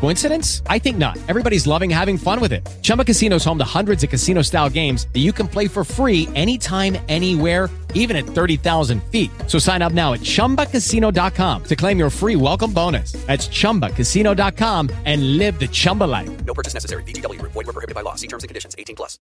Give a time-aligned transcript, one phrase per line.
[0.00, 0.62] Coincidence?
[0.68, 1.16] I think not.
[1.28, 2.66] Everybody's loving having fun with it.
[2.82, 5.84] Chumba Casino is home to hundreds of casino style games that you can play for
[5.84, 9.30] free anytime, anywhere, even at 30,000 feet.
[9.48, 13.12] So sign up now at chumbacasino.com to claim your free welcome bonus.
[13.26, 16.30] That's chumbacasino.com and live the Chumba life.
[16.44, 17.02] No purchase necessary.
[17.02, 17.52] VGW Group.
[17.52, 18.14] Void were prohibited by law.
[18.14, 18.76] See terms and conditions.
[18.78, 19.18] 18 plus.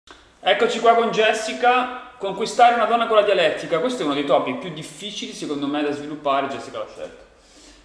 [0.41, 2.13] Eccoci qua con Jessica.
[2.19, 3.81] Conquistare una donna con la dialettica.
[3.81, 6.49] Questo è uno dei topic più difficili secondo me da sviluppare.
[6.49, 7.28] Jessica l'ha scelto.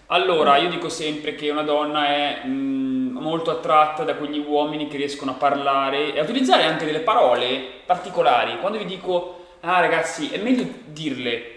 [0.07, 4.97] Allora, io dico sempre che una donna è mm, molto attratta da quegli uomini che
[4.97, 8.59] riescono a parlare e a utilizzare anche delle parole particolari.
[8.59, 11.53] Quando vi dico, ah ragazzi, è meglio dirle,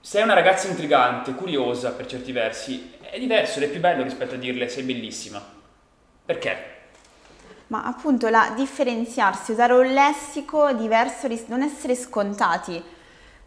[0.00, 4.34] sei una ragazza intrigante, curiosa per certi versi, è diverso ed è più bello rispetto
[4.34, 5.42] a dirle sei bellissima.
[6.24, 6.74] Perché?
[7.68, 12.80] Ma appunto la differenziarsi, usare un lessico diverso, non essere scontati.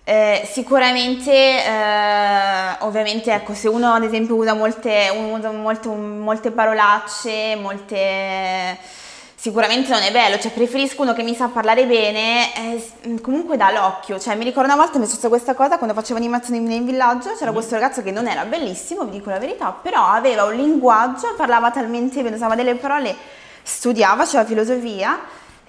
[0.09, 7.55] Eh, sicuramente, eh, ovviamente, ecco, se uno ad esempio usa molte, usa molte, molte parolacce,
[7.55, 8.75] molte...
[9.35, 13.71] Sicuramente non è bello, cioè preferisco uno che mi sa parlare bene, eh, comunque dà
[13.71, 16.83] l'occhio, cioè mi ricordo una volta mi è successa questa cosa quando facevo animazioni nel
[16.83, 20.55] villaggio, c'era questo ragazzo che non era bellissimo, vi dico la verità, però aveva un
[20.55, 23.15] linguaggio, parlava talmente bene, usava delle parole,
[23.61, 25.19] studiava, faceva filosofia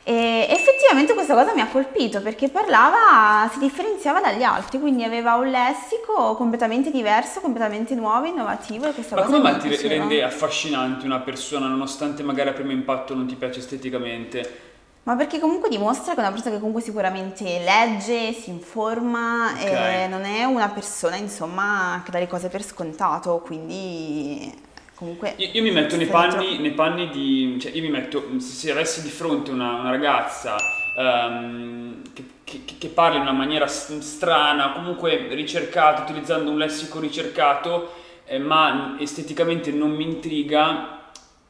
[0.02, 5.34] e effettivamente questa cosa mi ha colpito perché parlava, si differenziava dagli altri, quindi aveva
[5.34, 9.94] un lessico completamente diverso, completamente nuovo, innovativo e questa Ma cosa come mai ti piaceva.
[9.94, 14.68] rende affascinante una persona nonostante magari a primo impatto non ti piace esteticamente?
[15.02, 19.64] Ma perché comunque dimostra che è una persona che comunque sicuramente legge, si informa Ok.
[19.64, 24.52] e non è una persona insomma che dà le cose per scontato, quindi
[25.00, 25.32] comunque...
[25.38, 27.56] Io, io mi metto nei panni, nei panni di...
[27.58, 30.56] cioè io mi metto, se, se avessi di fronte una, una ragazza
[30.96, 37.94] ehm, che, che- che parla in una maniera strana, comunque ricercata, utilizzando un lessico ricercato,
[38.26, 40.98] eh, ma esteticamente non mi intriga,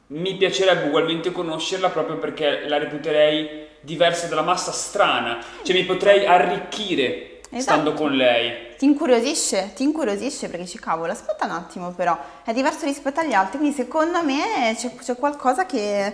[0.07, 6.25] mi piacerebbe ugualmente conoscerla proprio perché la reputerei diversa dalla massa strana, cioè mi potrei
[6.25, 8.03] arricchire stando Esatto.
[8.03, 8.69] con lei.
[8.81, 13.33] Ti incuriosisce, ti incuriosisce perché dici cavolo, aspetta un attimo però, è diverso rispetto agli
[13.33, 16.11] altri, quindi secondo me c'è, c'è qualcosa che,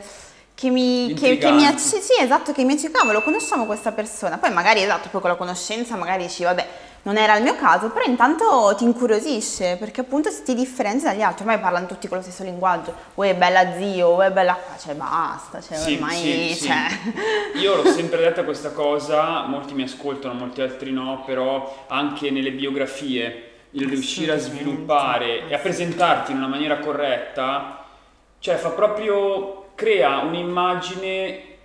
[0.53, 4.37] che mi, che, che mi acc- sì, esatto, che mi dice cavolo, conosciamo questa persona,
[4.37, 6.67] poi magari esatto, poi con la conoscenza magari dici vabbè,
[7.03, 11.43] non era il mio caso, però intanto ti incuriosisce perché appunto ti differenzia dagli altri,
[11.43, 15.61] ormai parlano tutti con lo stesso linguaggio, uè bella zio, uè bella qua, cioè basta,
[15.61, 16.65] cioè Sì, ormai, sì, sì.
[16.65, 16.87] cioè...
[17.59, 22.51] Io l'ho sempre detta questa cosa, molti mi ascoltano, molti altri no, però anche nelle
[22.51, 27.85] biografie, il riuscire a sviluppare e a presentarti in una maniera corretta,
[28.39, 31.55] cioè fa proprio, crea un'immagine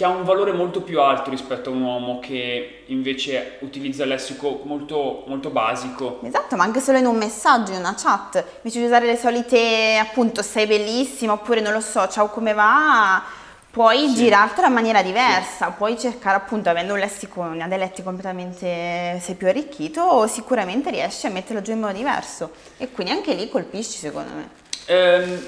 [0.00, 4.08] che ha un valore molto più alto rispetto a un uomo che invece utilizza il
[4.08, 6.20] lessico molto, molto basico.
[6.22, 9.98] Esatto, ma anche solo in un messaggio, in una chat, invece di usare le solite
[10.00, 13.22] appunto sei bellissima oppure non lo so, ciao come va,
[13.70, 14.14] puoi Sì.
[14.14, 19.48] girartela in maniera diversa, puoi cercare appunto avendo un lessico, una dialetti completamente, sei più
[19.48, 24.30] arricchito, sicuramente riesci a metterlo giù in modo diverso e quindi anche lì colpisci secondo
[24.34, 24.48] me.
[24.86, 25.40] Ehm,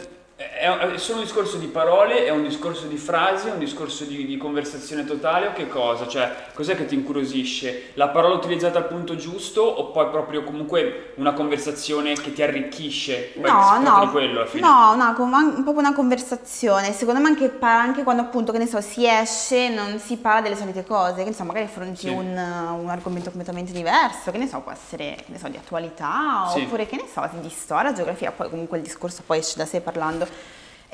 [0.51, 4.27] è, solo un discorso di parole, è un discorso di frasi, è un discorso di,
[4.27, 6.07] di conversazione totale o che cosa?
[6.07, 7.91] Cioè, cos'è che ti incuriosisce?
[7.95, 13.33] La parola utilizzata al punto giusto o poi proprio comunque una conversazione che ti arricchisce?
[13.37, 14.95] No, no, di quello no,
[15.37, 16.93] an- proprio una conversazione.
[16.93, 20.57] Secondo me anche, anche quando appunto, che ne so, si esce, non si parla delle
[20.57, 22.09] solite cose, che ne so, magari affronti Sì.
[22.09, 26.47] un, un argomento completamente diverso, che ne so, può essere, che ne so, di attualità,
[26.53, 26.63] Sì.
[26.63, 29.81] oppure che ne so, di storia, geografia, poi comunque il discorso poi esce da sé
[29.81, 30.27] parlando.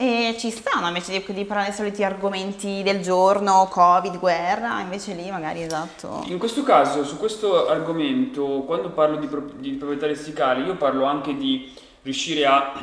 [0.00, 5.14] E ci stanno invece di, di parlare dei soliti argomenti del giorno, Covid, guerra, invece
[5.14, 6.22] lì magari esatto.
[6.26, 11.04] In questo caso, su questo argomento, quando parlo di, pro- di proprietà lessicali, io parlo
[11.04, 12.74] anche di riuscire a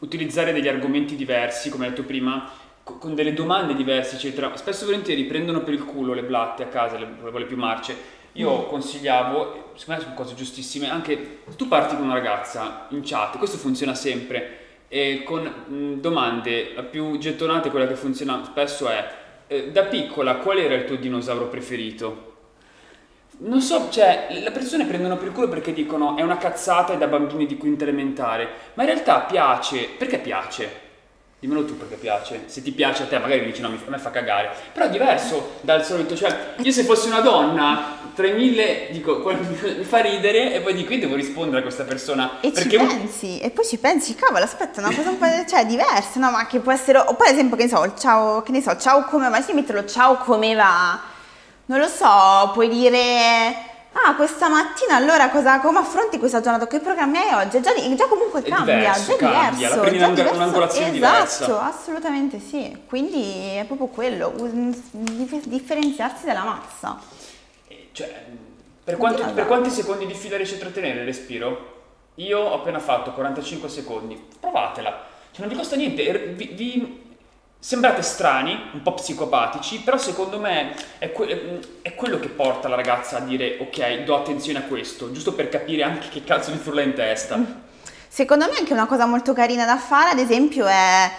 [0.00, 2.50] utilizzare degli argomenti diversi, come detto prima,
[2.82, 4.50] co- con delle domande diverse, eccetera.
[4.56, 7.96] Spesso e volentieri prendono per il culo le blatte a casa, le, quelle più marce.
[8.32, 13.38] Io consigliavo, secondo me sono cose giustissime, anche tu parti con una ragazza in chat,
[13.38, 14.63] questo funziona sempre,
[14.94, 19.04] e con mh, domande, la più gettonata, quella che funziona spesso è,
[19.48, 22.32] eh, da piccola qual era il tuo dinosauro preferito?
[23.38, 27.08] Non so, cioè, le persone prendono per culo perché dicono è una cazzata e da
[27.08, 30.70] bambini di quinta elementare, ma in realtà piace, perché piace?
[31.44, 32.44] Dimmelo tu perché piace.
[32.46, 34.50] Se ti piace a te, magari mi dici no, a me fa cagare.
[34.72, 40.00] Però è diverso dal solito, cioè io se fossi una donna, 3000, dico, mi fa
[40.00, 42.40] ridere e poi dico io devo rispondere a questa persona.
[42.40, 45.66] E perché ci pensi, e poi ci pensi, cavolo, aspetta, una cosa un po' cioè,
[45.66, 46.30] diversa, no?
[46.30, 48.78] Ma che può essere, o poi ad esempio, che ne so, ciao, che ne so,
[48.78, 50.98] ciao come va, se io metto lo ciao come va,
[51.66, 56.80] non lo so, puoi dire, ah, questa mattina allora cosa, come affronti questa giornata, che
[56.80, 57.60] programmi hai oggi?
[57.62, 59.74] Già, già comunque È cambia, diverso, già cambia, diverso.
[59.76, 60.34] la prendi già diverso.
[60.34, 61.62] un'angolazione esatto, diversa.
[61.66, 64.32] assolutamente sì, quindi è proprio quello,
[65.44, 66.98] differenziarsi dalla massa.
[67.68, 68.24] Eh, Cioè,
[68.84, 71.72] per, quanto- per quanti secondi di fila riesci a trattenere il respiro?
[72.16, 74.22] Io ho appena fatto 45 secondi.
[74.38, 75.12] Provatela.
[75.32, 76.06] Cioè, non vi costa niente.
[76.06, 77.03] er- Vi, vi-
[77.64, 82.76] sembrate strani, un po' psicopatici, però secondo me è, que- è quello che porta la
[82.76, 86.58] ragazza a dire ok, do attenzione a questo, giusto per capire anche che cazzo mi
[86.58, 87.42] frulla in testa.
[88.06, 91.10] Secondo me anche una cosa molto carina da fare, ad esempio, è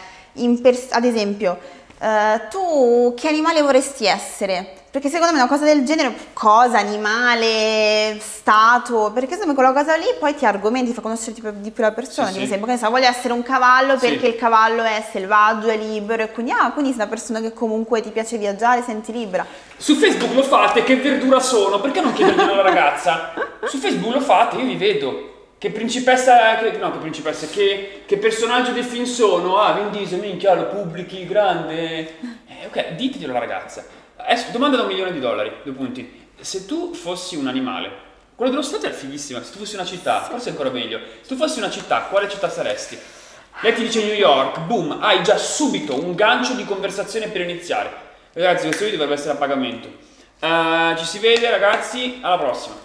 [0.61, 1.57] pers- ad esempio,
[1.99, 4.83] eh, tu che animale vorresti essere?
[4.95, 9.95] Perché secondo me una cosa del genere, cosa, animale, stato, perché secondo me quella cosa
[9.97, 12.27] lì poi ti argomenti, ti fa conoscere di più- di più la persona.
[12.27, 12.45] Sì, Ad sì.
[12.45, 14.07] esempio, che ne so, voglio essere un cavallo Sì.
[14.07, 17.51] perché il cavallo è selvaggio, è libero e quindi, ah, quindi sei una persona che
[17.51, 19.45] comunque ti piace viaggiare, senti libera.
[19.75, 23.33] Su Facebook lo fate, che verdura sono, perché non chiederglielo alla ragazza?
[23.67, 25.33] Su Facebook lo fate, io vi vedo.
[25.65, 29.57] Che principessa, che, no che principessa, che, che personaggio del film sono?
[29.57, 32.19] Ah, Vin Diesel, minchia, lo pubblichi, grande.
[32.45, 33.83] Eh, ok, diteglielo alla ragazza.
[34.17, 36.27] Adesso, domanda da un milione di dollari, due punti.
[36.39, 37.89] Se tu fossi un animale,
[38.35, 40.99] quello dello stato è fighissimo, se tu fossi una città, forse è ancora meglio.
[41.21, 42.99] Se tu fossi una città, quale città saresti?
[43.61, 47.91] Lei ti dice New York, boom, hai già subito un gancio di conversazione per iniziare.
[48.33, 49.87] Ragazzi, questo video dovrebbe essere a pagamento.
[50.39, 52.84] Eh, ci si vede, ragazzi, alla prossima.